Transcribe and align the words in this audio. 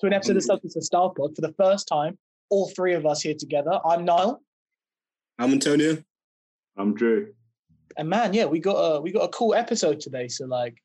to 0.00 0.06
an 0.06 0.14
episode 0.14 0.36
of 0.36 0.42
Substance 0.42 0.76
and 0.76 0.84
Style 0.84 1.10
Pod 1.10 1.36
for 1.36 1.42
the 1.42 1.52
first 1.52 1.86
time. 1.86 2.16
All 2.48 2.70
three 2.70 2.94
of 2.94 3.04
us 3.04 3.20
here 3.20 3.34
together. 3.38 3.78
I'm 3.84 4.06
Niall, 4.06 4.40
I'm 5.38 5.52
Antonio. 5.52 6.02
I'm 6.78 6.94
Drew. 6.94 7.34
and 7.98 8.08
man, 8.08 8.32
yeah, 8.32 8.46
we 8.46 8.60
got 8.60 8.76
a 8.76 9.00
we 9.00 9.12
got 9.12 9.24
a 9.24 9.28
cool 9.28 9.54
episode 9.54 10.00
today. 10.00 10.26
So 10.26 10.46
like, 10.46 10.76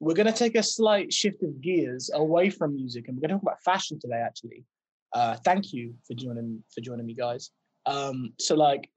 we're 0.00 0.14
gonna 0.14 0.32
take 0.32 0.56
a 0.56 0.62
slight 0.62 1.12
shift 1.12 1.42
of 1.42 1.60
gears 1.60 2.10
away 2.14 2.48
from 2.48 2.74
music, 2.74 3.08
and 3.08 3.16
we're 3.16 3.20
gonna 3.20 3.34
talk 3.34 3.42
about 3.42 3.62
fashion 3.62 4.00
today. 4.00 4.22
Actually, 4.24 4.64
uh, 5.12 5.36
thank 5.44 5.74
you 5.74 5.94
for 6.06 6.14
joining 6.14 6.64
for 6.74 6.80
joining 6.80 7.04
me, 7.04 7.14
guys. 7.14 7.50
Um, 7.84 8.32
so 8.40 8.54
like, 8.54 8.88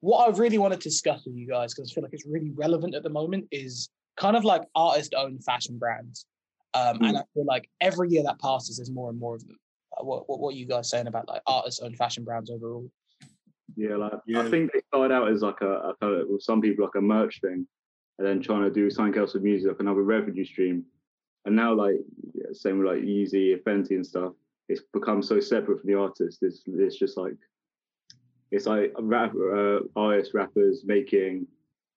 what 0.00 0.28
I 0.28 0.36
really 0.36 0.58
want 0.58 0.74
to 0.74 0.80
discuss 0.80 1.24
with 1.24 1.36
you 1.36 1.46
guys, 1.46 1.74
because 1.74 1.90
I 1.90 1.94
feel 1.94 2.02
like 2.02 2.12
it's 2.12 2.26
really 2.26 2.50
relevant 2.50 2.96
at 2.96 3.04
the 3.04 3.10
moment, 3.10 3.46
is 3.52 3.88
kind 4.16 4.36
of 4.36 4.44
like 4.44 4.62
artist-owned 4.74 5.44
fashion 5.44 5.78
brands. 5.78 6.26
Um, 6.74 6.98
And 7.02 7.18
I 7.18 7.22
feel 7.34 7.44
like 7.44 7.68
every 7.80 8.10
year 8.10 8.22
that 8.24 8.40
passes, 8.40 8.76
there's 8.76 8.90
more 8.90 9.10
and 9.10 9.18
more 9.18 9.34
of 9.34 9.46
them. 9.46 9.58
Uh, 9.98 10.04
what, 10.04 10.28
what 10.28 10.40
what 10.40 10.54
are 10.54 10.56
you 10.56 10.66
guys 10.66 10.88
saying 10.88 11.06
about 11.06 11.28
like 11.28 11.42
artist-owned 11.46 11.96
fashion 11.96 12.24
brands 12.24 12.50
overall? 12.50 12.90
Yeah, 13.76 13.96
like 13.96 14.12
Yeah. 14.26 14.40
I 14.40 14.50
think 14.50 14.72
they 14.72 14.80
started 14.88 15.14
out 15.14 15.28
as 15.28 15.42
like 15.42 15.60
a, 15.60 15.94
thought 16.00 16.18
it 16.20 16.30
with 16.30 16.42
some 16.42 16.60
people 16.60 16.84
like 16.84 16.94
a 16.96 17.00
merch 17.00 17.40
thing, 17.40 17.66
and 18.18 18.26
then 18.26 18.40
trying 18.40 18.64
to 18.64 18.70
do 18.70 18.90
something 18.90 19.18
else 19.18 19.34
with 19.34 19.42
music, 19.42 19.68
like 19.68 19.80
another 19.80 20.02
revenue 20.02 20.44
stream. 20.44 20.84
And 21.44 21.56
now, 21.56 21.74
like 21.74 21.96
yeah, 22.34 22.46
same 22.52 22.78
with 22.78 22.86
like 22.86 23.02
Yeezy, 23.02 23.60
Fenty, 23.62 23.96
and 23.96 24.06
stuff, 24.06 24.32
it's 24.68 24.82
become 24.92 25.22
so 25.22 25.40
separate 25.40 25.80
from 25.80 25.90
the 25.90 25.98
artist. 25.98 26.42
It's 26.42 26.62
it's 26.66 26.96
just 26.96 27.16
like 27.16 27.34
it's 28.50 28.66
like 28.66 28.92
rap, 28.98 29.34
uh, 29.34 29.80
artists, 29.96 30.34
rappers 30.34 30.84
making 30.84 31.46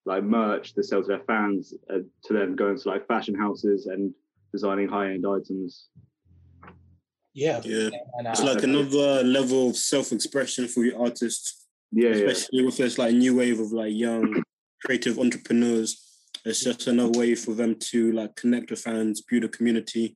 like 0.06 0.24
merch 0.24 0.74
to 0.74 0.84
sell 0.84 1.02
to 1.02 1.08
their 1.08 1.24
fans, 1.28 1.74
uh, 1.90 2.00
to 2.24 2.34
then 2.34 2.56
going 2.56 2.78
to 2.78 2.90
like 2.90 3.08
fashion 3.08 3.36
houses 3.36 3.86
and 3.88 4.14
designing 4.52 4.88
high 4.88 5.12
end 5.12 5.26
items. 5.28 5.88
Yeah, 7.34 7.62
Yeah. 7.66 7.90
and, 8.18 8.28
It's 8.28 8.40
uh, 8.42 8.46
like 8.46 8.64
another 8.64 9.24
level 9.24 9.70
of 9.70 9.76
self-expression 9.76 10.68
for 10.70 10.86
your 10.86 11.02
artists, 11.02 11.68
Yeah, 11.92 12.10
yeah, 12.10 12.16
especially 12.28 12.64
with 12.66 12.78
this 12.78 12.98
like 12.98 13.14
new 13.14 13.36
wave 13.36 13.60
of 13.60 13.72
like 13.74 13.94
young 13.94 14.42
creative 14.84 15.20
entrepreneurs. 15.20 16.02
It's 16.46 16.62
just 16.64 16.88
another 16.88 17.18
way 17.20 17.36
for 17.36 17.54
them 17.54 17.76
to 17.92 18.12
like 18.14 18.36
connect 18.36 18.70
with 18.70 18.80
fans, 18.80 19.22
build 19.22 19.44
a 19.44 19.50
community. 19.50 20.16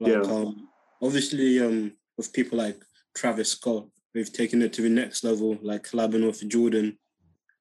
Like 0.00 0.12
Yeah. 0.12 0.20
um 0.20 0.68
obviously 1.02 1.60
um 1.60 1.92
with 2.16 2.32
people 2.32 2.58
like 2.58 2.80
Travis 3.16 3.50
Scott, 3.50 3.88
we've 4.14 4.32
taken 4.32 4.62
it 4.62 4.72
to 4.74 4.82
the 4.82 4.88
next 4.88 5.24
level, 5.24 5.58
like 5.62 5.82
collabing 5.84 6.24
with 6.26 6.48
Jordan. 6.48 6.98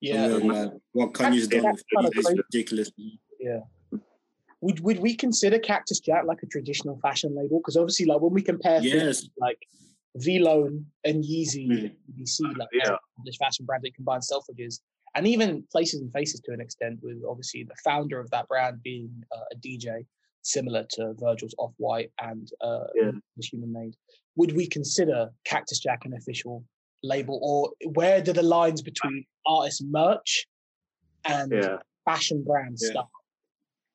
yeah. 0.01 0.25
And 0.25 0.33
then, 0.33 0.47
like 0.49 0.71
what 0.91 1.13
Kanye's 1.13 1.47
done 1.47 1.63
with 1.71 1.83
that's 1.95 2.17
is 2.17 2.25
crazy. 2.25 2.41
ridiculous. 2.51 2.91
Would 4.63 4.79
would 4.79 4.99
we 4.99 5.13
consider 5.15 5.59
Cactus 5.59 5.99
Jack 5.99 6.23
like 6.25 6.41
a 6.41 6.47
traditional 6.47 6.97
fashion 7.01 7.35
label? 7.35 7.59
Because 7.59 7.75
obviously, 7.77 8.05
like 8.05 8.21
when 8.21 8.33
we 8.33 8.41
compare 8.41 8.79
things 8.79 8.93
Yes. 8.93 9.29
like 9.37 9.59
Vlone 10.17 10.85
and 11.03 11.23
Yeezy, 11.23 11.67
Mm. 11.67 11.79
and 11.85 11.95
BBC, 12.07 12.43
like 12.57 12.69
Yeah. 12.71 12.95
this 13.25 13.35
fashion 13.37 13.65
brand 13.65 13.83
that 13.83 13.93
combines 13.95 14.29
Selfridges, 14.31 14.79
and 15.15 15.27
even 15.27 15.63
Places 15.71 15.99
and 16.01 16.11
Faces 16.13 16.39
to 16.45 16.51
an 16.53 16.61
extent, 16.61 16.99
with 17.03 17.21
obviously 17.27 17.63
the 17.63 17.75
founder 17.83 18.19
of 18.19 18.29
that 18.31 18.47
brand 18.47 18.81
being 18.83 19.11
uh, 19.35 19.43
a 19.51 19.55
DJ, 19.55 20.05
similar 20.43 20.85
to 20.91 21.13
Virgil's 21.19 21.55
Off 21.57 21.73
White 21.77 22.11
and 22.21 22.49
uh, 22.61 22.85
Yeah. 22.95 23.11
was 23.35 23.47
Human 23.47 23.71
Made. 23.73 23.95
Would 24.37 24.55
we 24.55 24.65
consider 24.67 25.29
Cactus 25.45 25.79
Jack 25.79 26.05
an 26.05 26.13
official 26.13 26.63
label, 27.03 27.37
or 27.43 27.73
where 27.97 28.21
do 28.21 28.31
the 28.33 28.43
lines 28.43 28.81
between 28.81 29.25
artist 29.45 29.83
merch 29.83 30.47
and 31.25 31.51
yeah. 31.51 31.77
fashion 32.05 32.43
brand 32.43 32.77
Yeah. 32.81 32.91
stuff? 32.91 33.09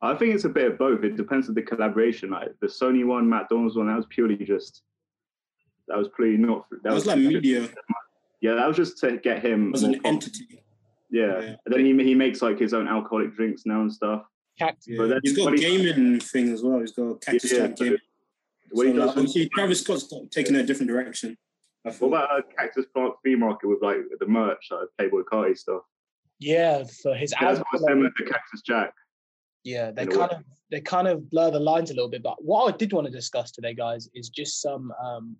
I 0.00 0.14
think 0.14 0.34
it's 0.34 0.44
a 0.44 0.48
bit 0.48 0.70
of 0.70 0.78
both. 0.78 1.02
It 1.02 1.16
depends 1.16 1.48
on 1.48 1.54
the 1.54 1.62
collaboration. 1.62 2.30
Like 2.30 2.50
the 2.60 2.66
Sony 2.68 3.04
one, 3.06 3.28
McDonald's 3.28 3.76
one, 3.76 3.88
that 3.88 3.96
was 3.96 4.06
purely 4.08 4.36
just 4.36 4.82
that 5.88 5.96
was 5.98 6.08
purely 6.14 6.36
not 6.36 6.68
that, 6.70 6.82
That 6.82 6.92
was 6.92 7.06
like 7.06 7.18
media 7.18 7.68
Yeah, 8.40 8.54
that 8.54 8.68
was 8.68 8.76
just 8.76 8.98
to 8.98 9.16
get 9.16 9.44
him. 9.44 9.72
as 9.74 9.82
an 9.82 9.94
pop- 9.94 10.06
entity. 10.06 10.62
Yeah. 11.10 11.40
Yeah. 11.40 11.54
And 11.64 11.74
then 11.74 11.84
he 11.84 12.04
he 12.04 12.14
makes 12.14 12.42
like 12.42 12.58
his 12.58 12.74
own 12.74 12.86
alcoholic 12.86 13.34
drinks 13.34 13.62
now 13.66 13.80
and 13.80 13.92
stuff. 13.92 14.24
Cactus. 14.58 14.86
Yeah. 14.88 14.98
But 14.98 15.08
then- 15.08 15.20
He's 15.22 15.36
got 15.36 15.44
but 15.46 15.54
a 15.54 15.56
he- 15.56 15.62
gaming 15.78 16.20
thing 16.20 16.52
as 16.52 16.62
well. 16.62 16.80
He's 16.80 16.92
got 16.92 17.02
a 17.04 17.14
Cactus 17.18 17.52
Yeah, 17.52 17.66
Jack 17.68 17.76
game. 17.76 17.96
What 18.70 18.86
he 18.86 18.92
So, 18.92 18.96
does 18.98 19.06
like, 19.08 19.16
obviously, 19.16 19.48
Travis 19.48 19.80
Scott's 19.80 20.12
taking 20.30 20.54
a 20.56 20.62
different 20.62 20.90
direction. 20.90 21.36
I 21.86 21.88
What 21.88 21.96
thought. 21.96 22.06
about 22.08 22.38
a 22.38 22.42
Cactus 22.42 22.84
Park 22.92 23.16
Flea 23.22 23.34
Market 23.36 23.68
with 23.68 23.80
like 23.82 23.96
the 24.20 24.26
merch, 24.26 24.68
like 24.70 24.88
Playboi 25.00 25.22
Carti 25.24 25.56
stuff? 25.56 25.82
Yeah, 26.38 26.84
so 26.84 27.14
his 27.14 27.30
That's 27.30 27.42
album. 27.42 27.64
what's 27.70 27.84
similar 27.86 28.10
to 28.16 28.24
Cactus 28.24 28.60
Jack. 28.62 28.92
Yeah, 29.64 29.90
they 29.90 30.06
kind 30.06 30.32
of 30.32 30.44
they 30.70 30.80
kind 30.80 31.08
of 31.08 31.28
blur 31.30 31.50
the 31.50 31.60
lines 31.60 31.90
a 31.90 31.94
little 31.94 32.08
bit. 32.08 32.22
But 32.22 32.42
what 32.42 32.72
I 32.72 32.76
did 32.76 32.92
want 32.92 33.06
to 33.06 33.12
discuss 33.12 33.50
today, 33.50 33.74
guys, 33.74 34.08
is 34.14 34.28
just 34.28 34.60
some 34.60 34.92
um 35.02 35.36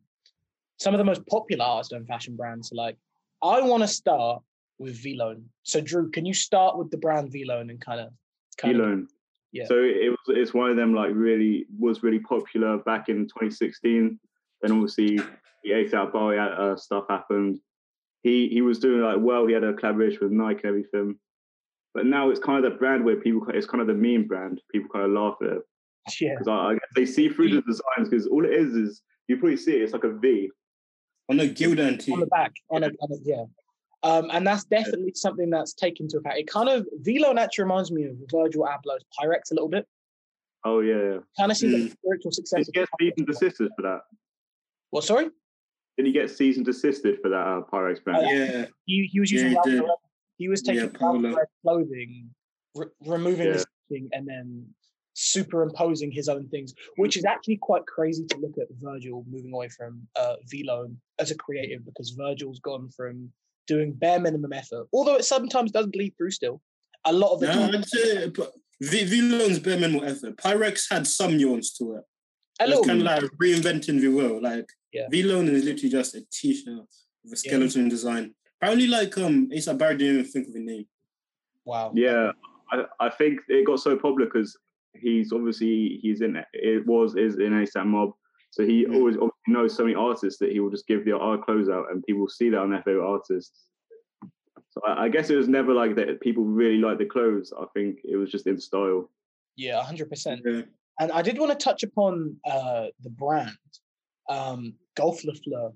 some 0.79 0.95
of 0.95 0.99
the 0.99 1.05
most 1.05 1.27
popular 1.27 1.65
artist 1.65 1.93
and 1.93 2.06
fashion 2.06 2.37
brands. 2.37 2.71
Like, 2.73 2.97
I 3.43 3.61
want 3.62 3.83
to 3.83 3.89
start 3.89 4.43
with 4.79 5.03
Vlone. 5.03 5.43
So, 5.65 5.81
Drew, 5.81 6.11
can 6.11 6.25
you 6.25 6.34
start 6.34 6.79
with 6.79 6.91
the 6.91 6.97
brand 6.97 7.33
Vlone 7.33 7.71
and 7.71 7.81
kind 7.81 8.01
of 8.01 8.12
kind 8.56 8.81
of 8.81 9.09
Yeah. 9.53 9.65
So 9.67 9.83
it 9.83 10.11
was 10.11 10.19
it's 10.29 10.55
one 10.55 10.71
of 10.71 10.77
them 10.77 10.95
like 10.95 11.11
really 11.15 11.67
was 11.79 12.03
really 12.03 12.21
popular 12.21 12.79
back 12.79 13.09
in 13.09 13.27
2016. 13.27 14.19
Then 14.62 14.73
obviously 14.73 15.17
the 15.65 15.71
ASAP 15.71 16.12
Bari 16.12 16.39
uh, 16.39 16.77
stuff 16.77 17.05
happened. 17.09 17.61
He 18.23 18.49
he 18.49 18.62
was 18.62 18.79
doing 18.79 19.00
like 19.00 19.19
well. 19.21 19.47
He 19.47 19.55
had 19.55 19.65
a 19.65 19.75
collaboration 19.75 20.19
with 20.23 20.33
Nike 20.33 20.61
and 20.65 20.69
everything. 20.69 21.19
But 21.98 22.06
now 22.06 22.31
it's 22.31 22.38
kind 22.38 22.64
of 22.64 22.70
the 22.72 22.78
brand 22.78 23.04
where 23.04 23.16
people 23.16 23.42
it's 23.53 23.66
kind 23.66 23.81
of 23.81 23.88
the 23.88 23.92
meme 23.94 24.28
brand. 24.28 24.60
People 24.70 24.88
kind 24.92 25.04
of 25.04 25.10
laugh 25.10 25.34
at 25.42 25.48
it 25.48 25.62
yeah, 26.20 26.34
because 26.34 26.47
I, 26.47 26.53
I 26.54 26.72
guess 26.75 26.82
they 26.94 27.04
see 27.04 27.28
through 27.28 27.48
the 27.56 27.62
designs 27.62 28.09
because 28.09 28.28
all 28.28 28.44
it 28.44 28.53
is 28.53 28.72
is 28.76 29.03
you 29.26 29.36
probably 29.36 29.56
see 29.56 29.75
it. 29.75 29.82
It's 29.82 29.92
like 29.92 30.04
a 30.04 30.12
V. 30.12 30.48
On 31.28 31.37
the 31.38 31.48
Gildan 31.48 31.98
team. 31.98 32.14
on 32.14 32.20
the 32.20 32.26
back, 32.26 32.53
on 32.70 32.84
a, 32.84 32.87
on 32.87 33.10
a 33.12 33.16
yeah. 33.25 33.42
Um, 34.04 34.31
and 34.32 34.47
that's 34.47 34.62
definitely 34.62 35.10
something 35.16 35.50
that's 35.50 35.75
taken 35.75 36.04
into 36.06 36.19
account. 36.19 36.37
It 36.38 36.47
kind 36.47 36.69
of 36.69 36.87
Vlone 37.03 37.37
actually 37.37 37.64
reminds 37.64 37.91
me 37.91 38.04
of 38.04 38.12
Virgil 38.31 38.62
Abloh's 38.64 39.04
Pyrex 39.20 39.50
a 39.50 39.54
little 39.54 39.69
bit. 39.69 39.84
Oh 40.64 40.78
yeah. 40.78 40.94
yeah. 40.94 41.19
Kind 41.37 41.50
of 41.50 41.56
seems 41.58 41.72
like 41.75 41.82
Mm. 41.82 41.87
a 41.88 41.91
spiritual 41.91 42.31
success. 42.31 42.66
Did 42.66 42.76
he 42.76 42.81
get 42.81 42.88
cease 43.00 43.14
and 43.16 43.26
desisted 43.26 43.70
for 43.75 43.82
that? 43.82 44.03
What? 44.91 45.03
Sorry, 45.03 45.31
Did 45.97 46.06
he 46.06 46.12
get 46.12 46.31
cease 46.31 46.58
and 46.58 46.64
desisted 46.64 47.19
for 47.20 47.28
that 47.31 47.44
uh, 47.44 47.62
Pyrex 47.72 48.04
brand? 48.04 48.25
Oh, 48.25 48.31
Yeah. 48.32 48.66
he 48.84 49.08
he 49.12 49.19
was 49.19 49.32
Yeah, 49.32 49.41
using 49.42 49.48
he 49.50 49.54
Ralph 49.56 49.64
did. 49.66 49.81
Lauren- 49.81 49.97
he 50.38 50.49
was 50.49 50.62
taking 50.62 50.76
Yeah, 50.76 50.82
Ralph 50.87 50.94
Polo. 50.99 51.28
Lauren 51.31 51.47
clothing, 51.62 52.31
re- 52.75 52.87
removing 53.04 53.50
the 53.53 53.59
Yeah. 53.59 53.65
stitching, 53.88 54.09
and 54.12 54.26
then 54.26 54.66
superimposing 55.15 56.12
his 56.12 56.28
own 56.28 56.49
things, 56.49 56.72
which 56.97 57.16
is 57.16 57.25
actually 57.25 57.56
quite 57.56 57.84
crazy 57.87 58.25
to 58.26 58.37
look 58.38 58.56
at 58.59 58.69
Virgil 58.81 59.25
moving 59.28 59.53
away 59.53 59.69
from 59.69 60.06
uh, 60.16 60.37
Vlone 60.53 60.94
as 61.19 61.31
a 61.32 61.34
creative 61.37 61.84
because 61.84 62.10
Virgil's 62.10 62.60
gone 62.60 62.88
from 62.97 63.31
doing 63.66 63.93
bare 63.93 64.21
minimum 64.21 64.53
effort, 64.53 64.87
although 64.93 65.16
it 65.16 65.25
sometimes 65.25 65.72
does 65.72 65.87
bleed 65.88 66.15
through 66.16 66.31
still. 66.31 66.60
A 67.05 67.12
lot 67.12 67.34
of 67.34 67.41
the 67.41 67.47
No, 67.49 67.53
time, 67.55 67.75
I'd 67.76 67.84
say 67.88 68.28
but 68.28 68.53
V 68.81 69.03
Vlone's 69.05 69.59
bare 69.59 69.78
minimal 69.78 70.05
effort. 70.05 70.37
Pyrex 70.37 70.87
had 70.91 71.06
some 71.06 71.37
nuance 71.37 71.76
to 71.78 71.94
it. 71.97 72.05
a 72.60 72.65
It's 72.65 72.69
little 72.70 72.84
kind 72.84 73.00
of 73.00 73.06
like 73.06 73.22
reinventing 73.43 74.00
the 74.00 74.09
wheel. 74.09 74.41
Like 74.41 74.69
Yeah. 74.93 75.09
Vlone 75.12 75.49
is 75.50 75.65
literally 75.65 75.91
just 75.91 76.15
a 76.15 76.25
t-shirt 76.31 76.87
with 77.25 77.32
a 77.32 77.37
skeleton 77.37 77.88
design. 77.88 78.34
Apparently, 78.60 78.88
like 78.88 79.16
um, 79.19 79.48
ASAP 79.50 79.78
Bari 79.78 79.96
didn't 79.96 80.14
even 80.20 80.30
think 80.30 80.48
of 80.48 80.54
a 80.54 80.58
name. 80.58 80.86
wow. 81.64 81.92
Yeah, 81.94 82.32
I, 82.72 82.84
I 83.00 83.08
think 83.10 83.41
it 83.48 83.66
got 83.66 83.80
so 83.80 83.96
popular 83.96 84.26
because 84.26 84.56
he's 84.94 85.32
obviously 85.32 85.98
he's 86.02 86.20
in 86.22 86.42
it 86.52 86.86
was 86.86 87.14
is 87.14 87.36
in 87.36 87.52
ASAP 87.52 87.86
Mob, 87.86 88.12
so 88.50 88.64
he 88.66 88.84
Mm. 88.84 88.96
always 88.96 89.14
obviously 89.16 89.48
knows 89.48 89.76
so 89.76 89.84
many 89.84 89.94
artists 89.94 90.38
that 90.41 90.50
he 90.50 90.58
will 90.60 90.70
just 90.70 90.86
give 90.88 91.04
the 91.04 91.16
art 91.16 91.44
clothes 91.44 91.69
out 91.69 91.86
and 91.90 92.02
people 92.05 92.28
see 92.28 92.50
that 92.50 92.58
on 92.58 92.70
their 92.70 92.82
favorite 92.82 93.06
artists. 93.08 93.66
So 94.70 94.81
I, 94.87 95.04
I 95.04 95.08
guess 95.08 95.31
it 95.31 95.37
was 95.37 95.49
never 95.49 95.72
like 95.72 95.94
that. 95.96 96.20
People 96.20 96.44
really 96.44 96.78
like 96.78 96.99
the 96.99 97.06
clothes. 97.06 97.52
I 97.58 97.64
think 97.75 97.99
it 98.04 98.16
was 98.16 98.31
just 98.31 98.46
in 98.46 98.58
style. 98.61 99.08
Yeah, 99.56 99.81
hundred 99.82 100.08
percent. 100.11 100.40
And 101.00 101.12
I 101.12 101.22
did 101.22 101.38
want 101.38 101.52
to 101.52 101.64
touch 101.64 101.84
upon 101.84 102.37
uh, 102.44 102.87
the 103.02 103.11
brand, 103.11 103.56
um, 104.28 104.75
Golf 104.96 105.22
Lafleur 105.22 105.72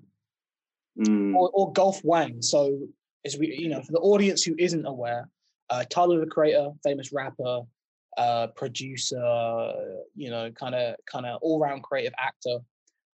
Mm, 0.99 1.33
or, 1.35 1.49
or 1.53 1.71
Golf 1.73 2.03
Wang. 2.03 2.41
So, 2.41 2.87
as 3.25 3.37
we, 3.37 3.47
you 3.55 3.69
know, 3.69 3.81
for 3.81 3.91
the 3.91 3.99
audience 3.99 4.43
who 4.43 4.55
isn't 4.59 4.85
aware, 4.85 5.27
uh, 5.69 5.83
Tyler 5.89 6.19
the 6.19 6.27
Creator, 6.27 6.71
famous 6.83 7.11
rapper, 7.11 7.61
uh, 8.17 8.47
producer, 8.55 9.73
you 10.15 10.29
know, 10.29 10.51
kind 10.51 10.75
of, 10.75 10.95
kind 11.11 11.25
of 11.25 11.39
all-round 11.41 11.81
creative 11.83 12.13
actor, 12.19 12.59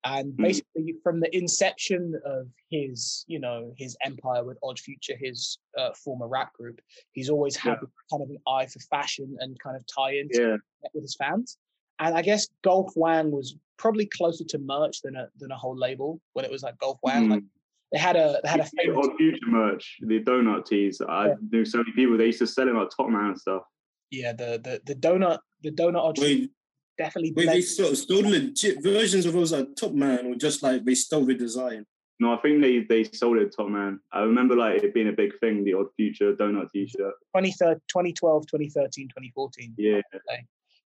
and 0.06 0.34
Mm. 0.34 0.44
basically 0.44 0.96
from 1.02 1.20
the 1.20 1.36
inception 1.36 2.14
of 2.26 2.48
his, 2.70 3.24
you 3.28 3.40
know, 3.40 3.74
his 3.78 3.98
empire 4.06 4.44
with 4.44 4.58
Odd 4.62 4.78
Future, 4.80 5.16
his 5.18 5.58
uh, 5.78 5.94
former 5.94 6.28
rap 6.28 6.54
group, 6.54 6.80
he's 7.14 7.30
always 7.30 7.56
had 7.56 7.78
Yeah. 7.82 7.88
kind 8.12 8.22
of 8.22 8.30
an 8.30 8.38
eye 8.46 8.68
for 8.68 8.80
fashion 8.82 9.36
and 9.40 9.58
kind 9.60 9.76
of 9.78 9.84
tie 9.88 10.12
into 10.18 10.40
yeah, 10.42 10.58
with 10.94 11.04
his 11.04 11.16
fans. 11.16 11.58
And 12.00 12.14
I 12.16 12.22
guess 12.22 12.50
Golf 12.64 12.92
Wang 12.98 13.32
was 13.32 13.56
probably 13.78 14.06
closer 14.06 14.44
to 14.44 14.58
merch 14.60 15.02
than 15.02 15.16
a 15.16 15.30
than 15.38 15.52
a 15.52 15.58
whole 15.58 15.76
label 15.78 16.20
when 16.34 16.44
it 16.46 16.52
was 16.52 16.62
like 16.64 16.78
Golf 16.78 17.00
Wang. 17.02 17.30
Like 17.30 17.42
Mm. 17.42 17.48
They 17.94 18.00
had 18.00 18.16
a 18.16 18.40
they 18.44 18.50
had 18.50 18.60
a 18.60 18.64
The 18.64 18.70
famous 18.84 19.08
Odd 19.08 19.16
Future 19.18 19.48
merch, 19.48 19.98
the 20.02 20.20
donut 20.20 20.66
tees. 20.66 21.00
I 21.08 21.28
Yeah. 21.28 21.34
knew 21.52 21.64
so 21.64 21.78
many 21.78 21.92
people. 21.94 22.18
They 22.18 22.26
used 22.28 22.40
to 22.40 22.48
sell 22.48 22.66
them 22.66 22.78
like 22.78 22.90
Top 22.96 23.10
Man 23.10 23.28
and 23.28 23.40
stuff. 23.40 23.62
yeah 24.12 24.34
the 24.34 24.60
the 24.66 24.82
the 24.86 24.96
donut 24.96 25.40
the 25.64 25.72
donut 25.72 26.04
odd 26.08 26.20
Wait, 26.20 26.52
definitely. 26.98 27.32
Wait, 27.36 27.46
they 27.46 27.52
blend- 27.54 27.64
stole, 27.64 27.96
stole 27.96 28.22
legit 28.30 28.84
versions 28.84 29.26
of 29.26 29.34
those 29.34 29.52
like 29.54 29.68
Top 29.76 29.94
Man, 29.94 30.26
or 30.28 30.36
just 30.36 30.62
like 30.64 30.84
they 30.84 30.96
stole 30.96 31.26
the 31.26 31.36
design. 31.36 31.86
No, 32.20 32.34
I 32.34 32.38
think 32.42 32.62
they 32.62 32.80
they 32.82 33.04
sold 33.04 33.38
it 33.38 33.54
Top 33.56 33.70
Man. 33.70 34.00
I 34.12 34.22
remember 34.22 34.56
like 34.56 34.84
it 34.84 34.94
being 34.94 35.10
a 35.10 35.14
big 35.24 35.38
thing, 35.40 35.64
the 35.64 35.74
Odd 35.76 35.88
Future 35.96 36.34
donut 36.36 36.70
T-shirt. 36.72 37.14
2013 37.36 37.80
2012, 37.88 38.48
2013, 38.48 39.08
2014. 39.08 39.74
Yeah, 39.78 40.02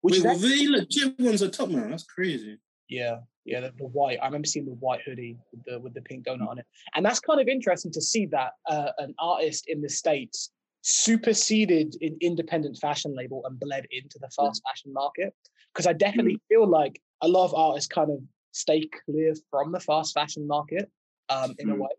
Which 0.01 0.13
Wait, 0.13 0.19
is 0.19 0.23
were 0.25 0.47
they 0.49 0.67
legit 0.67 1.19
ones 1.19 1.41
at 1.41 1.53
Top 1.53 1.69
Man? 1.69 1.89
That's 1.91 2.03
crazy. 2.03 2.57
Yeah, 2.89 3.17
yeah, 3.45 3.61
the, 3.61 3.73
the 3.77 3.85
white. 3.85 4.19
I 4.21 4.25
remember 4.25 4.47
seeing 4.47 4.65
the 4.65 4.73
white 4.73 5.01
hoodie 5.05 5.37
with 5.51 5.63
the 5.65 5.79
with 5.79 5.93
the 5.93 6.01
pink 6.01 6.25
donut 6.25 6.47
on 6.47 6.59
it, 6.59 6.65
and 6.95 7.05
that's 7.05 7.19
kind 7.19 7.41
of 7.41 7.47
interesting 7.47 7.91
to 7.91 8.01
see 8.01 8.25
that 8.27 8.51
uh, 8.67 8.91
an 8.97 9.13
artist 9.19 9.65
in 9.67 9.81
the 9.81 9.89
states 9.89 10.51
superseded 10.81 11.95
an 12.01 12.17
independent 12.21 12.77
fashion 12.77 13.13
label 13.15 13.43
and 13.45 13.59
bled 13.59 13.85
into 13.91 14.17
the 14.19 14.29
fast 14.29 14.61
fashion 14.67 14.93
market. 14.93 15.33
Because 15.73 15.85
I 15.85 15.93
definitely 15.93 16.39
feel 16.47 16.65
like 16.67 17.01
a 17.21 17.27
lot 17.27 17.45
of 17.45 17.53
artists 17.53 17.87
kind 17.89 18.09
of 18.09 18.19
stay 18.51 18.89
clear 19.05 19.33
from 19.51 19.71
the 19.71 19.79
fast 19.79 20.13
fashion 20.13 20.47
market 20.47 20.89
um, 21.29 21.53
in 21.59 21.69
a 21.69 21.75
Mm. 21.75 21.79
way. 21.79 21.89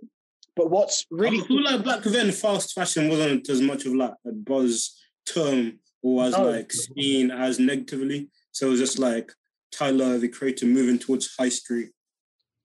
But 0.57 0.71
what's 0.71 1.07
really 1.11 1.39
I 1.41 1.45
feel 1.45 1.63
like 1.63 1.85
back 1.85 2.03
then, 2.03 2.33
fast 2.33 2.73
fashion 2.75 3.09
wasn't 3.09 3.49
as 3.49 3.61
much 3.61 3.85
of 3.87 3.95
like 3.95 4.15
a 4.27 4.33
buzz 4.33 4.97
term 5.27 5.79
or 6.03 6.25
as 6.25 6.37
No. 6.37 6.51
like 6.51 6.73
seen 6.73 7.31
as 7.31 7.59
negatively. 7.61 8.29
So 8.53 8.69
it 8.69 8.71
was 8.71 8.81
just 8.81 8.99
like 8.99 9.33
Tyler, 9.73 10.19
the 10.19 10.29
creator, 10.29 10.67
moving 10.67 10.99
towards 10.99 11.35
high 11.37 11.49
street. 11.49 11.91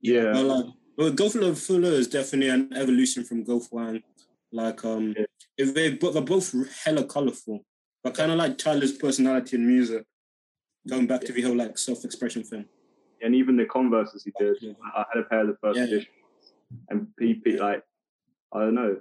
yeah, 0.01 0.31
But 0.33 0.43
like, 0.45 0.65
well, 0.97 1.11
Golf 1.11 1.35
le 1.35 1.53
Fleur 1.55 1.91
is 1.93 2.07
definitely 2.07 2.49
an 2.49 2.71
evolution 2.75 3.23
from 3.23 3.43
Golf 3.43 3.67
Wang. 3.71 4.01
Like, 4.51 4.83
um, 4.85 5.13
Yeah. 5.17 5.25
if 5.57 5.73
they 5.73 5.93
but 5.95 6.13
they're 6.13 6.21
both 6.21 6.53
hella 6.83 7.05
colorful, 7.05 7.65
but 8.03 8.13
kind 8.15 8.31
of 8.31 8.37
like 8.37 8.57
Tyler's 8.57 8.93
personality 8.97 9.55
and 9.57 9.67
music. 9.67 10.05
Going 10.87 11.07
back 11.07 11.21
to 11.21 11.31
the 11.31 11.41
whole 11.41 11.55
like 11.55 11.77
self-expression 11.77 12.43
thing. 12.43 12.65
and 13.21 13.33
even 13.33 13.55
the 13.55 13.65
Converses 13.65 14.25
he 14.25 14.33
did. 14.37 14.57
I 14.93 15.05
had 15.13 15.23
a 15.23 15.25
pair 15.29 15.41
of 15.41 15.47
the 15.47 15.55
first 15.61 15.77
Yeah. 15.79 15.85
edition, 15.85 16.11
and 16.89 17.15
people 17.15 17.57
like 17.59 17.81
I 18.51 18.59
don't 18.59 18.75
know, 18.75 18.99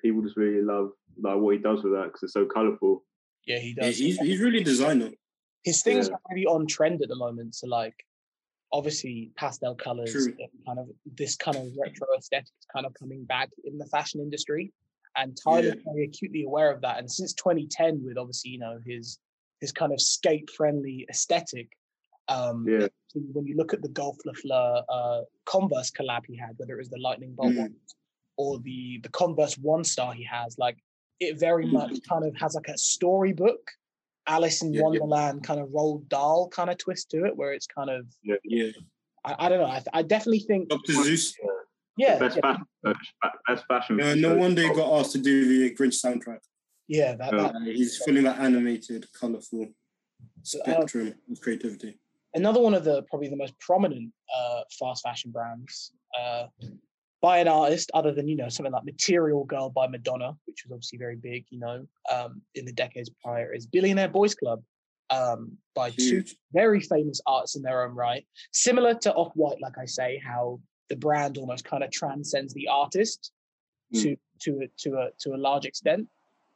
people 0.00 0.22
just 0.22 0.36
really 0.36 0.62
love 0.62 0.92
like 1.20 1.36
what 1.38 1.56
he 1.56 1.60
does 1.60 1.82
with 1.82 1.92
that 1.94 2.04
because 2.04 2.22
it's 2.22 2.32
so 2.32 2.46
colorful. 2.46 3.04
yeah 3.44 3.58
he 3.58 3.74
Yeah, 3.76 3.86
does. 3.86 3.98
he's 3.98 4.18
he's 4.18 4.40
really 4.40 4.62
designer. 4.62 5.10
His 5.66 5.82
things 5.82 6.06
Yeah. 6.08 6.14
are 6.14 6.20
really 6.30 6.46
on 6.46 6.64
trend 6.66 7.02
at 7.02 7.08
the 7.08 7.16
moment. 7.16 7.56
So 7.56 7.66
like 7.66 8.06
obviously 8.72 9.32
pastel 9.36 9.74
colors 9.74 10.12
True. 10.12 10.34
kind 10.64 10.78
of 10.78 10.86
this 11.16 11.36
kind 11.36 11.56
of 11.56 11.64
retro 11.82 12.06
aesthetic 12.16 12.46
is 12.60 12.66
kind 12.72 12.86
of 12.86 12.94
coming 12.94 13.24
back 13.24 13.50
in 13.64 13.76
the 13.76 13.86
fashion 13.86 14.20
industry. 14.20 14.72
And 15.16 15.36
Tyler's 15.42 15.82
very 15.84 16.04
acutely 16.04 16.44
aware 16.44 16.70
of 16.70 16.80
that. 16.82 16.98
And 16.98 17.10
since 17.10 17.32
2010, 17.34 18.04
with 18.04 18.16
obviously, 18.16 18.52
you 18.52 18.58
know, 18.60 18.78
his 18.86 19.18
his 19.60 19.72
kind 19.72 19.92
of 19.92 20.00
skate 20.00 20.48
friendly 20.56 21.04
aesthetic. 21.10 21.68
Um 22.28 22.66
Yeah. 22.68 22.86
when 23.34 23.46
you 23.46 23.56
look 23.56 23.72
at 23.74 23.82
the 23.82 23.88
Golf 24.00 24.16
LaFleur 24.28 24.84
uh 24.88 25.22
Converse 25.46 25.90
collab 25.90 26.24
he 26.28 26.36
had, 26.36 26.52
whether 26.58 26.74
it 26.74 26.78
was 26.84 26.90
the 26.90 27.00
Lightning 27.08 27.34
Bolt 27.34 27.54
Mm. 27.54 27.62
one 27.62 27.74
or 28.36 28.60
the 28.60 29.00
the 29.02 29.08
Converse 29.20 29.58
one 29.58 29.82
star 29.82 30.12
he 30.12 30.24
has, 30.38 30.58
like 30.58 30.78
it 31.18 31.40
very 31.40 31.66
Mm. 31.66 31.72
much 31.80 31.94
kind 32.08 32.24
of 32.24 32.32
has 32.36 32.54
like 32.54 32.68
a 32.68 32.78
storybook 32.78 33.64
Alice 34.26 34.62
in 34.62 34.72
Yeah, 34.72 34.78
yeah. 34.80 34.84
Wonderland 34.84 35.42
kind 35.44 35.60
of 35.60 35.68
Roald 35.68 36.08
Dahl 36.08 36.48
kind 36.48 36.70
of 36.70 36.78
twist 36.78 37.10
to 37.10 37.24
it, 37.24 37.36
where 37.36 37.52
it's 37.52 37.66
kind 37.66 37.90
of 37.90 38.06
Yeah, 38.22 38.36
I, 39.24 39.34
I 39.38 39.48
don't 39.48 39.60
know. 39.60 39.66
I, 39.66 39.82
I 39.92 40.02
definitely 40.02 40.40
think 40.40 40.68
Dr. 40.68 40.92
Seuss. 40.92 41.32
yeah, 41.96 42.18
best 42.18 42.36
yeah, 42.36 42.42
fashion, 42.42 42.66
best 43.48 43.64
fashion. 43.68 43.98
Yeah, 43.98 44.14
no 44.14 44.34
wonder 44.36 44.62
he 44.62 44.68
got 44.74 44.98
asked 45.00 45.12
to 45.12 45.18
do 45.18 45.46
the 45.46 45.74
Grinch 45.74 46.00
soundtrack. 46.04 46.40
yeah. 46.88 47.14
That, 47.16 47.32
Yeah. 47.32 47.42
that, 47.42 47.54
Uh, 47.54 47.60
he's 47.64 48.02
feeling 48.04 48.24
that 48.24 48.38
animated, 48.38 49.06
colorful 49.12 49.68
So, 50.42 50.60
uh, 50.60 50.64
spectrum 50.64 51.14
of 51.30 51.40
creativity. 51.40 51.98
another 52.34 52.60
one 52.60 52.74
of 52.74 52.84
the 52.84 53.02
probably 53.04 53.28
the 53.28 53.36
most 53.36 53.58
prominent 53.60 54.12
uh, 54.36 54.62
fast 54.78 55.02
fashion 55.02 55.30
brands 55.30 55.92
uh, 56.18 56.46
by 57.26 57.38
an 57.38 57.48
artist 57.48 57.90
other 57.92 58.12
than 58.12 58.28
you 58.28 58.36
know 58.36 58.48
something 58.48 58.72
like 58.72 58.84
Material 58.84 59.42
Girl 59.42 59.68
by 59.68 59.88
Madonna, 59.88 60.36
which 60.44 60.62
was 60.62 60.70
obviously 60.70 60.96
very 60.96 61.16
big, 61.16 61.44
you 61.50 61.58
know, 61.58 61.84
um, 62.14 62.40
in 62.54 62.64
the 62.64 62.72
decades 62.72 63.10
prior, 63.20 63.52
is 63.52 63.66
Billionaire 63.66 64.06
Boys 64.06 64.36
Club 64.36 64.62
um, 65.10 65.58
by 65.74 65.90
two 65.90 66.22
very 66.52 66.80
famous 66.80 67.20
artists 67.26 67.56
in 67.56 67.62
their 67.62 67.82
own 67.84 67.96
right. 67.96 68.24
Similar 68.52 68.94
to 69.02 69.12
Off 69.14 69.32
White, 69.34 69.60
like 69.60 69.76
I 69.76 69.86
say, 69.86 70.22
how 70.24 70.60
the 70.88 70.94
brand 70.94 71.36
almost 71.36 71.64
kind 71.64 71.82
of 71.82 71.90
transcends 71.90 72.54
the 72.54 72.68
artist 72.68 73.32
to 73.94 74.14
to 74.42 74.50
a, 74.62 74.68
to 74.82 74.90
a 74.98 75.08
to 75.22 75.34
a 75.34 75.38
large 75.48 75.66
extent. 75.66 76.06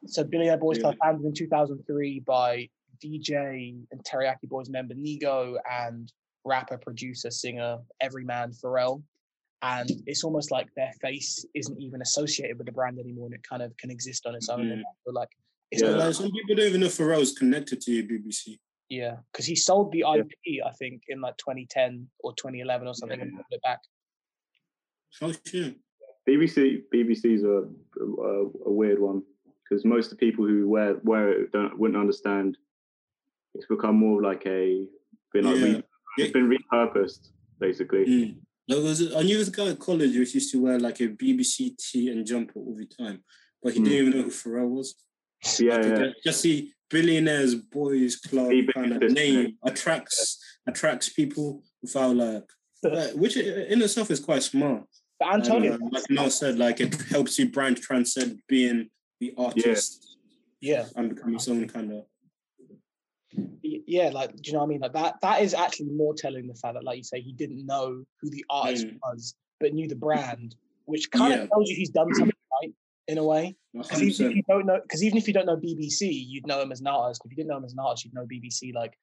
So 0.05 0.23
Billionaire 0.23 0.55
Boys 0.57 0.77
Yeah. 0.77 0.83
Club 0.83 0.95
founded 1.03 1.25
in 1.25 1.33
2003 1.33 2.21
by 2.21 2.69
DJ 3.03 3.75
and 3.91 4.01
Teriyaki 4.05 4.47
Boys 4.47 4.69
member 4.69 4.93
Nigo 4.93 5.57
and 5.69 6.09
rapper, 6.45 6.77
producer, 6.77 7.29
singer, 7.29 7.79
everyman 7.99 8.53
Pharrell. 8.53 9.03
And 9.63 9.89
it's 10.07 10.23
almost 10.23 10.49
like 10.51 10.67
their 10.75 10.91
face 11.01 11.45
isn't 11.53 11.79
even 11.79 12.01
associated 12.01 12.57
with 12.57 12.65
the 12.65 12.71
brand 12.73 12.97
anymore, 12.99 13.27
and 13.27 13.35
it 13.35 13.43
kind 13.47 13.61
of 13.61 13.75
can 13.77 13.91
exist 13.91 14.25
on 14.25 14.33
its 14.35 14.49
own. 14.49 14.65
Mhm. 14.65 14.81
So 15.05 15.11
like, 15.11 15.29
it's 15.69 15.81
Yeah. 15.81 15.89
like, 15.91 16.13
some 16.15 16.31
people 16.31 16.55
don't 16.55 16.67
even 16.67 16.81
know 16.81 16.87
Pharrell's 16.87 17.33
connected 17.37 17.79
to 17.81 17.91
your 17.91 18.03
BBC. 18.03 18.59
Yeah, 18.89 19.17
because 19.31 19.45
he 19.45 19.55
sold 19.55 19.91
the 19.91 20.03
IP, 20.03 20.61
I 20.65 20.71
think, 20.73 21.03
in 21.07 21.21
like 21.21 21.37
2010 21.37 22.09
or 22.19 22.33
2011 22.35 22.87
or 22.87 22.93
something, 22.95 23.21
and 23.21 23.31
Yeah. 23.31 23.37
put 23.37 23.45
it 23.51 23.61
back. 23.61 23.79
Oh 25.21 25.33
shit. 25.45 25.77
BBC 26.27 26.83
BBC's 26.93 27.43
a, 27.43 27.67
a, 27.99 28.45
a 28.65 28.71
weird 28.71 28.99
one 28.99 29.23
because 29.63 29.83
most 29.85 30.11
of 30.11 30.17
the 30.17 30.25
people 30.25 30.45
who 30.45 30.67
wear 30.67 30.95
wear 31.03 31.31
it 31.43 31.51
don't 31.51 31.77
wouldn't 31.77 31.99
understand. 31.99 32.57
It's 33.53 33.65
become 33.65 33.95
more 33.95 34.21
like 34.21 34.45
a 34.45 34.87
been 35.33 35.45
like 35.45 35.57
Yeah. 35.57 35.63
re, 35.63 35.83
it's 36.17 36.31
been 36.31 36.49
repurposed 36.49 37.29
basically. 37.59 38.05
Mm. 38.05 38.39
There 38.67 38.81
was, 38.81 39.13
I 39.15 39.21
knew 39.23 39.37
this 39.37 39.49
guy 39.49 39.67
at 39.69 39.79
college 39.79 40.11
who 40.13 40.19
used 40.19 40.51
to 40.51 40.61
wear 40.61 40.79
like 40.79 40.99
a 41.01 41.07
BBC 41.09 41.77
tee 41.77 42.09
and 42.09 42.25
jumper 42.25 42.59
all 42.59 42.75
the 42.75 42.85
time, 42.85 43.23
but 43.61 43.73
he 43.73 43.79
Mm. 43.79 43.85
didn't 43.85 44.07
even 44.07 44.17
know 44.19 44.23
who 44.25 44.31
Pharrell 44.31 44.69
was. 44.69 44.95
Yeah, 45.59 45.75
Like, 45.77 45.85
yeah. 45.85 45.97
Just, 45.97 46.23
just 46.23 46.41
see 46.41 46.73
billionaires 46.89 47.55
boys 47.55 48.17
club 48.17 48.49
Be 48.49 48.67
kind 48.67 48.91
of 48.91 49.11
name 49.11 49.57
attracts 49.63 50.37
attracts 50.67 51.09
people 51.09 51.63
without 51.81 52.15
like, 52.15 52.43
like, 52.83 53.13
which 53.13 53.37
in 53.37 53.81
itself 53.81 54.11
is 54.11 54.19
quite 54.19 54.43
smart. 54.43 54.83
But 55.19 55.33
And, 55.33 55.43
Antonio, 55.43 55.75
uh, 55.75 55.77
like 55.91 56.09
Noel 56.09 56.29
said, 56.29 56.57
like 56.59 56.79
it 56.81 56.93
helps 57.09 57.39
you 57.39 57.49
brand 57.49 57.77
transcend 57.77 58.41
being 58.47 58.89
the 59.19 59.33
artist 59.37 60.17
yeah, 60.61 60.85
and 60.95 61.09
becoming 61.15 61.39
someone 61.39 61.67
kind 61.67 61.91
of. 61.91 62.05
Yeah, 63.63 64.09
like, 64.09 64.35
do 64.35 64.41
you 64.45 64.53
know 64.53 64.59
what 64.59 64.65
I 64.65 64.69
mean? 64.69 64.81
Like 64.81 64.93
that, 64.93 65.15
that 65.21 65.41
is 65.41 65.53
actually 65.53 65.89
more 65.89 66.13
telling 66.13 66.47
the 66.47 66.55
fact 66.55 66.75
that, 66.75 66.83
like 66.83 66.97
you 66.97 67.03
say, 67.03 67.21
he 67.21 67.33
didn't 67.33 67.65
know 67.65 68.03
who 68.21 68.29
the 68.29 68.45
artist 68.49 68.87
Mm. 68.87 68.97
was, 69.03 69.35
but 69.59 69.73
knew 69.73 69.87
the 69.87 69.95
brand, 69.95 70.55
which 70.85 71.11
kind 71.11 71.33
Yeah. 71.33 71.43
of 71.43 71.49
tells 71.49 71.69
you 71.69 71.75
he's 71.75 71.89
done 71.89 72.13
something 72.13 72.35
right 72.63 72.73
in 73.07 73.17
a 73.17 73.23
way. 73.23 73.55
Because 73.73 74.01
even 74.03 74.31
if 74.31 74.35
you 74.35 74.43
don't 74.47 74.65
know, 74.65 74.79
because 74.81 75.03
even 75.03 75.17
if 75.17 75.27
you 75.27 75.33
don't 75.33 75.45
know 75.45 75.57
BBC, 75.57 76.11
you'd 76.27 76.47
know 76.47 76.61
him 76.61 76.71
as 76.71 76.81
an 76.81 76.87
artist. 76.87 77.21
If 77.25 77.31
you 77.31 77.35
didn't 77.37 77.49
know 77.49 77.57
him 77.57 77.65
as 77.65 77.73
an 77.73 77.79
artist, 77.79 78.05
you'd 78.05 78.13
know 78.13 78.25
BBC. 78.25 78.73
Like, 78.73 78.97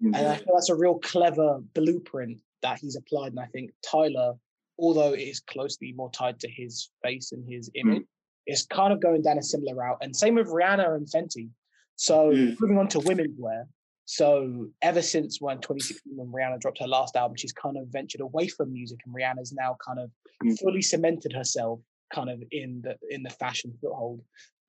and 0.00 0.16
I 0.16 0.36
feel 0.36 0.54
that's 0.54 0.70
a 0.70 0.76
real 0.76 0.98
clever 0.98 1.60
blueprint 1.74 2.40
that 2.62 2.78
he's 2.78 2.96
applied. 2.96 3.32
And 3.32 3.40
I 3.40 3.46
think 3.46 3.70
Tyler, 3.88 4.34
although 4.78 5.12
it 5.12 5.20
is 5.20 5.40
closely 5.40 5.92
more 5.92 6.10
tied 6.10 6.40
to 6.40 6.48
his 6.48 6.90
face 7.02 7.32
and 7.32 7.44
his 7.48 7.70
image, 7.74 8.04
is 8.46 8.64
kind 8.66 8.92
of 8.92 9.00
going 9.00 9.22
down 9.22 9.38
a 9.38 9.42
similar 9.42 9.74
route. 9.74 9.98
And 10.00 10.14
same 10.14 10.36
with 10.36 10.48
Rihanna 10.48 10.94
and 10.96 11.06
Fenty. 11.06 11.50
So 11.98 12.30
Mm. 12.30 12.56
moving 12.60 12.78
on 12.78 12.88
to 12.88 13.00
women's 13.00 13.36
wear. 13.38 13.66
So 14.04 14.70
ever 14.80 15.02
since 15.02 15.40
when 15.40 15.60
2016, 15.60 16.16
when 16.16 16.28
Rihanna 16.28 16.60
dropped 16.60 16.78
her 16.78 16.86
last 16.86 17.16
album, 17.16 17.36
she's 17.36 17.52
kind 17.52 17.76
of 17.76 17.88
ventured 17.88 18.22
away 18.22 18.46
from 18.48 18.72
music, 18.72 19.00
and 19.04 19.14
Rihanna's 19.14 19.52
now 19.52 19.76
kind 19.84 19.98
of 19.98 20.10
Mm. 20.42 20.58
fully 20.60 20.80
cemented 20.80 21.32
herself 21.32 21.80
kind 22.10 22.30
of 22.30 22.42
in 22.52 22.80
the 22.82 22.96
in 23.10 23.22
the 23.22 23.30
fashion 23.30 23.76
foothold. 23.80 24.22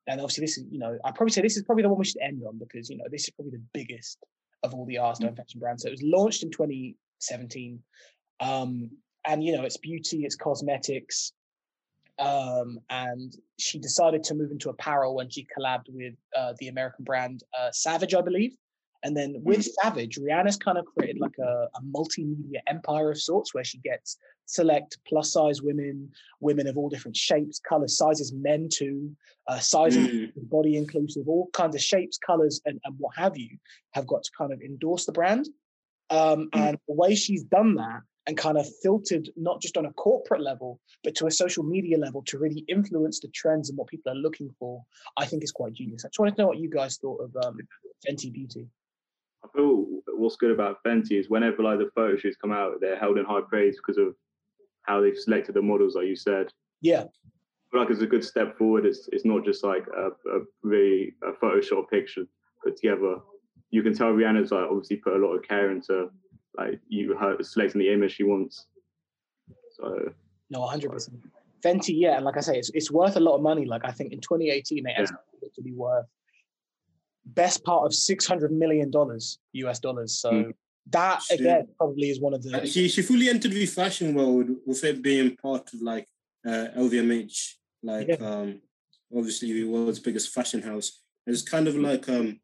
And 0.07 0.19
obviously, 0.19 0.41
this 0.41 0.57
is 0.57 0.65
you 0.71 0.79
know 0.79 0.97
I 1.05 1.11
probably 1.11 1.31
say 1.31 1.41
this 1.41 1.55
is 1.55 1.63
probably 1.63 1.83
the 1.83 1.89
one 1.89 1.99
we 1.99 2.05
should 2.05 2.21
end 2.21 2.41
on 2.45 2.57
because 2.57 2.89
you 2.89 2.97
know 2.97 3.05
this 3.11 3.25
is 3.25 3.29
probably 3.29 3.51
the 3.51 3.63
biggest 3.73 4.17
of 4.63 4.73
all 4.73 4.85
the 4.85 4.97
art 4.97 5.17
style 5.17 5.33
fashion 5.35 5.59
brands. 5.59 5.83
So 5.83 5.87
it 5.89 5.91
was 5.91 6.03
launched 6.03 6.43
in 6.43 6.49
2017, 6.51 7.81
um, 8.41 8.89
and 9.25 9.43
you 9.43 9.55
know 9.55 9.63
it's 9.63 9.77
beauty, 9.77 10.25
it's 10.25 10.35
cosmetics, 10.35 11.31
um, 12.19 12.79
and 12.89 13.35
she 13.57 13.79
decided 13.79 14.23
to 14.25 14.35
move 14.35 14.51
into 14.51 14.69
apparel 14.69 15.15
when 15.15 15.29
she 15.29 15.47
collabed 15.57 15.85
with 15.89 16.13
uh, 16.37 16.53
the 16.59 16.67
American 16.67 17.05
brand 17.05 17.43
uh, 17.59 17.71
Savage, 17.71 18.13
I 18.13 18.21
believe. 18.21 18.55
And 19.03 19.15
then 19.15 19.35
with 19.43 19.63
Savage, 19.81 20.17
Rihanna's 20.19 20.57
kind 20.57 20.77
of 20.77 20.85
created 20.85 21.21
like 21.21 21.37
a, 21.39 21.67
a 21.73 21.81
multimedia 21.81 22.59
empire 22.67 23.11
of 23.11 23.21
sorts 23.21 23.53
where 23.53 23.63
she 23.63 23.77
gets 23.77 24.17
select 24.45 24.97
plus 25.07 25.31
size 25.31 25.61
women, 25.61 26.11
women 26.41 26.67
of 26.67 26.77
all 26.77 26.89
different 26.89 27.15
shapes, 27.15 27.59
colors, 27.59 27.95
sizes, 27.95 28.33
men 28.33 28.67
too, 28.71 29.15
uh, 29.47 29.59
sizing, 29.59 30.05
Mm. 30.09 30.31
body 30.49 30.75
inclusive, 30.75 31.29
all 31.29 31.49
kinds 31.53 31.75
of 31.75 31.81
shapes, 31.81 32.17
colors, 32.17 32.59
and, 32.65 32.79
and 32.83 32.95
what 32.97 33.15
have 33.15 33.37
you, 33.37 33.57
have 33.93 34.05
got 34.05 34.23
to 34.23 34.31
kind 34.37 34.51
of 34.51 34.59
endorse 34.61 35.05
the 35.05 35.13
brand. 35.13 35.47
Um, 36.09 36.49
and 36.53 36.77
the 36.87 36.95
way 36.95 37.15
she's 37.15 37.43
done 37.43 37.75
that 37.75 38.01
and 38.29 38.37
kind 38.37 38.59
of 38.59 38.67
filtered 38.83 39.27
not 39.35 39.59
just 39.59 39.75
on 39.75 39.87
a 39.87 39.93
corporate 39.93 40.41
level, 40.41 40.79
but 41.03 41.15
to 41.15 41.25
a 41.25 41.31
social 41.31 41.63
media 41.63 41.97
level 41.97 42.21
to 42.27 42.37
really 42.37 42.63
influence 42.67 43.19
the 43.19 43.27
trends 43.29 43.69
and 43.69 43.77
what 43.77 43.87
people 43.87 44.11
are 44.11 44.15
looking 44.15 44.51
for, 44.59 44.83
I 45.17 45.25
think 45.25 45.43
is 45.43 45.51
quite 45.51 45.73
genius. 45.73 46.05
I 46.05 46.09
just 46.09 46.19
wanted 46.19 46.35
to 46.35 46.43
know 46.43 46.47
what 46.47 46.59
you 46.59 46.69
guys 46.69 46.97
thought 46.97 47.21
of 47.21 47.35
um, 47.43 47.57
Fenty 48.07 48.31
Beauty. 48.31 48.67
I 49.43 49.47
feel 49.55 49.83
what's 50.15 50.35
good 50.35 50.51
about 50.51 50.77
Fenty 50.85 51.13
is 51.13 51.27
whenever 51.27 51.63
like 51.63 51.79
the 51.79 51.89
photo 51.95 52.17
shoots 52.17 52.37
come 52.39 52.51
out, 52.51 52.73
they're 52.79 52.99
held 52.99 53.17
in 53.17 53.25
high 53.25 53.41
praise 53.41 53.77
because 53.77 53.97
of 53.97 54.13
how 54.83 55.01
they've 55.01 55.17
selected 55.17 55.55
the 55.55 55.61
models, 55.63 55.95
like 55.95 56.05
you 56.05 56.15
said. 56.15 56.49
Yeah, 56.81 57.05
feel 57.71 57.81
like 57.81 57.89
it's 57.89 58.01
a 58.01 58.05
good 58.05 58.23
step 58.23 58.59
forward. 58.59 58.85
It's 58.85 59.09
it's 59.11 59.25
not 59.25 59.43
just 59.43 59.63
like 59.63 59.85
a, 59.87 60.07
a 60.07 60.41
really 60.61 61.15
a 61.23 61.31
Photoshop 61.43 61.89
picture 61.89 62.25
put 62.63 62.75
together. 62.75 63.15
You 63.71 63.81
can 63.81 63.95
tell 63.95 64.11
Rihanna's 64.11 64.51
like 64.51 64.65
obviously 64.69 64.97
put 64.97 65.15
a 65.15 65.25
lot 65.25 65.33
of 65.33 65.43
care 65.43 65.71
into 65.71 66.09
like 66.57 66.79
you 66.87 67.15
her 67.15 67.41
selecting 67.43 67.79
the 67.79 67.91
image 67.93 68.15
she 68.15 68.23
wants. 68.23 68.65
So 69.77 70.13
no, 70.49 70.65
hundred 70.65 70.91
percent. 70.91 71.19
Fenty, 71.63 71.93
yeah, 71.99 72.15
and 72.15 72.25
like 72.25 72.37
I 72.37 72.41
say, 72.41 72.57
it's 72.57 72.71
it's 72.73 72.89
worth 72.91 73.15
a 73.17 73.19
lot 73.19 73.35
of 73.35 73.41
money. 73.41 73.65
Like 73.65 73.83
I 73.85 73.91
think 73.91 74.13
in 74.13 74.19
2018 74.21 74.83
they 74.83 74.91
Yeah. 74.91 75.01
estimated 75.01 75.43
it 75.43 75.53
to 75.55 75.61
be 75.61 75.73
worth 75.73 76.05
best 77.25 77.63
part 77.63 77.85
of 77.85 77.93
600 77.93 78.51
million 78.51 78.89
dollars 78.89 79.39
US 79.53 79.79
dollars. 79.79 80.17
So 80.17 80.31
Mm. 80.31 80.53
that 80.91 81.21
Shit. 81.21 81.41
again 81.41 81.67
probably 81.77 82.09
is 82.09 82.19
one 82.19 82.33
of 82.33 82.43
Uh, 82.45 82.61
the 82.61 82.67
She 82.67 82.87
she 82.87 83.01
fully 83.01 83.29
entered 83.29 83.51
the 83.51 83.65
fashion 83.65 84.13
world 84.15 84.47
with 84.65 84.83
it 84.83 85.01
being 85.01 85.35
part 85.35 85.71
of 85.73 85.81
like 85.81 86.07
uh, 86.47 86.67
LVMH, 86.75 87.57
like 87.83 88.07
Yeah. 88.09 88.15
um 88.29 88.61
obviously 89.15 89.51
the 89.53 89.65
world's 89.65 89.99
biggest 89.99 90.29
fashion 90.33 90.61
house. 90.61 91.01
It's 91.27 91.41
kind 91.43 91.67
of 91.67 91.75
like 91.75 92.07
um 92.09 92.39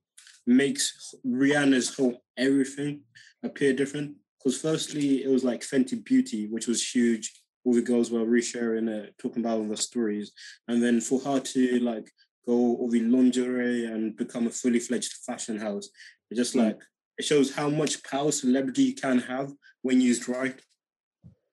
makes 0.45 1.13
Rihanna's 1.25 1.95
whole 1.95 2.21
everything 2.37 3.01
appear 3.43 3.73
different. 3.73 4.15
Because 4.37 4.59
firstly, 4.61 5.23
it 5.23 5.29
was 5.29 5.43
like 5.43 5.61
Fenty 5.61 6.03
Beauty, 6.03 6.47
which 6.47 6.67
was 6.67 6.87
huge. 6.87 7.33
All 7.63 7.73
the 7.73 7.81
girls 7.81 8.11
were 8.11 8.19
resharing 8.19 8.87
it, 8.87 9.15
talking 9.17 9.41
about 9.43 9.57
all 9.57 9.67
the 9.67 9.77
stories, 9.77 10.31
and 10.67 10.83
then 10.83 11.01
for 11.01 11.19
her 11.21 11.39
to 11.39 11.79
like 11.79 12.11
go 12.45 12.53
all 12.53 12.87
the 12.89 13.01
lingerie 13.01 13.85
and 13.85 14.15
become 14.15 14.45
a 14.45 14.51
fully 14.51 14.79
fledged 14.79 15.13
fashion 15.25 15.57
house, 15.57 15.89
it 16.29 16.35
just 16.35 16.53
Mm. 16.53 16.65
like 16.65 16.79
it 17.17 17.25
shows 17.25 17.55
how 17.55 17.69
much 17.69 18.03
power 18.03 18.31
celebrity 18.31 18.93
can 18.93 19.17
have 19.19 19.51
when 19.81 19.99
used 19.99 20.29
right. 20.29 20.59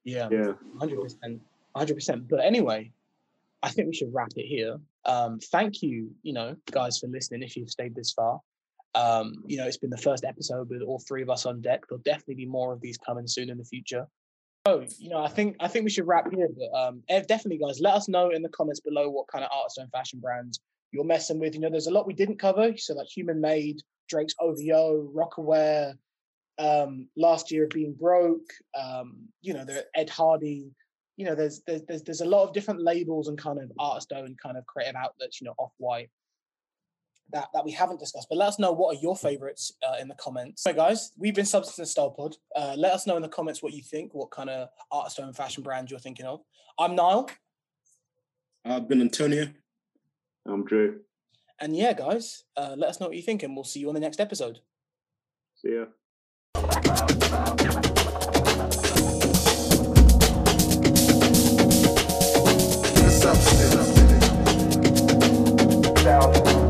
yeah. 0.05 0.29
yeah. 0.31 0.53
Hundred 0.79 1.01
percent, 1.01 1.41
hundred 1.75 1.95
percent. 1.95 2.29
But 2.29 2.41
anyway, 2.41 2.93
I 3.63 3.71
think 3.71 3.89
we 3.89 3.95
should 3.95 4.13
wrap 4.13 4.33
it 4.37 4.47
here. 4.47 4.79
Um, 5.07 5.39
thank 5.39 5.81
you, 5.83 6.11
you 6.23 6.33
know, 6.35 6.57
guys, 6.71 6.99
for 6.99 7.07
listening. 7.07 7.43
If 7.43 7.57
you've 7.57 7.71
stayed 7.71 7.95
this 7.95 8.13
far, 8.13 8.41
um, 8.95 9.43
you 9.47 9.57
know, 9.57 9.67
it's 9.67 9.79
been 9.79 9.91
the 9.91 9.97
first 9.97 10.25
episode 10.25 10.69
with 10.69 10.83
all 10.83 10.99
three 10.99 11.23
of 11.23 11.31
us 11.31 11.47
on 11.47 11.61
deck. 11.61 11.85
There'll 11.89 12.03
definitely 12.03 12.35
be 12.35 12.47
more 12.47 12.73
of 12.73 12.81
these 12.81 12.99
coming 12.99 13.27
soon 13.27 13.49
in 13.49 13.59
the 13.59 13.65
future. 13.65 14.07
So, 14.67 14.85
you 14.99 15.09
know, 15.09 15.23
I 15.23 15.29
think 15.29 15.57
I 15.61 15.69
think 15.69 15.85
we 15.85 15.91
should 15.91 16.07
wrap 16.07 16.33
here. 16.33 16.49
But 16.57 16.79
um, 16.79 17.03
eh, 17.09 17.23
definitely, 17.27 17.65
guys, 17.65 17.81
let 17.81 17.95
us 17.95 18.09
know 18.09 18.31
in 18.31 18.43
the 18.43 18.49
comments 18.51 18.81
below 18.81 19.09
what 19.09 19.29
kind 19.29 19.45
of 19.45 19.51
artists 19.53 19.79
and 19.79 19.91
fashion 19.91 20.21
brands 20.21 20.61
you're 20.93 21.05
messing 21.05 21.41
with. 21.41 21.55
You 21.55 21.61
know, 21.61 21.71
there's 21.71 21.89
a 21.89 21.91
lot 21.91 22.07
we 22.07 22.15
didn't 22.15 22.39
cover. 22.39 22.77
So, 22.77 22.95
like 22.95 23.09
Human 23.09 23.41
Made, 23.41 23.81
Drake's 24.09 24.35
OVO, 24.39 25.11
Rocawear, 25.15 25.95
um, 26.59 27.09
last 27.17 27.51
year 27.51 27.65
of 27.65 27.71
being 27.71 27.95
broke. 27.95 28.51
Um, 28.79 29.29
you 29.41 29.55
know, 29.55 29.65
there 29.65 29.85
Ed 29.95 30.11
Hardy. 30.11 30.71
You 31.17 31.27
know, 31.27 31.35
there's 31.35 31.63
there's 31.67 31.83
there's 31.83 32.03
there's 32.03 32.21
a 32.21 32.27
lot 32.27 32.47
of 32.47 32.53
different 32.53 32.83
labels 32.83 33.29
and 33.29 33.39
kind 33.39 33.59
of 33.59 33.73
artist 33.79 34.13
owned 34.15 34.39
kind 34.39 34.57
of 34.57 34.67
creative 34.67 34.97
outlets. 34.97 35.41
You 35.41 35.47
know, 35.47 35.55
off 35.59 35.73
white 35.79 36.11
that, 37.33 37.49
that 37.53 37.65
we 37.65 37.73
haven't 37.73 38.01
discussed. 38.01 38.29
But 38.29 38.39
let 38.39 38.49
us 38.49 38.59
know 38.59 38.73
what 38.73 38.97
are 38.97 39.01
your 39.01 39.17
favorites 39.17 39.73
uh, 39.87 39.97
in 40.01 40.09
the 40.09 40.15
comments. 40.15 40.63
So, 40.63 40.73
guys, 40.73 41.13
we've 41.19 41.35
been 41.35 41.45
Substance 41.45 41.91
Style 41.91 42.11
Pod. 42.11 42.37
Uh, 42.55 42.75
let 42.77 42.93
us 42.93 43.07
know 43.07 43.17
in 43.17 43.23
the 43.23 43.29
comments 43.29 43.63
what 43.63 43.73
you 43.73 43.83
think, 43.83 44.15
what 44.15 44.31
kind 44.31 44.51
of 44.51 44.69
art, 44.91 45.11
style, 45.11 45.27
and 45.27 45.37
fashion 45.37 45.63
brand 45.63 45.91
you're 45.91 46.01
thinking 46.01 46.27
of. 46.27 46.41
I'm 46.79 46.95
Niall. 46.95 47.31
I've 48.65 48.89
been 48.89 49.01
Antonio. 49.01 49.49
I'm 50.47 50.65
Drew. 50.65 51.01
And 51.61 51.77
yeah, 51.77 51.93
guys, 51.93 52.45
uh, 52.57 52.75
let 52.77 52.91
us 52.91 53.01
know 53.01 53.09
what 53.09 53.17
you 53.17 53.23
think, 53.23 53.43
and 53.43 53.55
we'll 53.55 53.65
see 53.65 53.81
you 53.81 53.89
on 53.89 53.95
the 53.95 54.01
next 54.01 54.21
episode. 54.21 54.61
See 55.55 55.75
ya. 55.75 55.87
down. 66.05 66.62